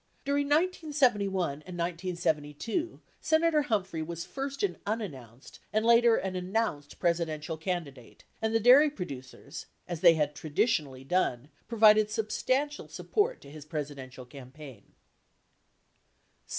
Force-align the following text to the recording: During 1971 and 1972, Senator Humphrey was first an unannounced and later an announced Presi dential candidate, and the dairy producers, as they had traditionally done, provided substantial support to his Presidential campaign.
During 0.25 0.47
1971 0.47 1.49
and 1.63 1.77
1972, 1.77 3.01
Senator 3.19 3.61
Humphrey 3.61 4.01
was 4.01 4.25
first 4.25 4.63
an 4.63 4.77
unannounced 4.83 5.59
and 5.71 5.85
later 5.85 6.15
an 6.15 6.35
announced 6.35 6.97
Presi 6.99 7.27
dential 7.27 7.61
candidate, 7.61 8.23
and 8.41 8.51
the 8.55 8.59
dairy 8.59 8.89
producers, 8.89 9.67
as 9.87 10.01
they 10.01 10.15
had 10.15 10.33
traditionally 10.33 11.03
done, 11.03 11.49
provided 11.67 12.09
substantial 12.09 12.87
support 12.87 13.41
to 13.41 13.51
his 13.51 13.63
Presidential 13.63 14.25
campaign. 14.25 14.93